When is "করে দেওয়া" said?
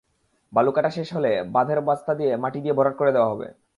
2.97-3.31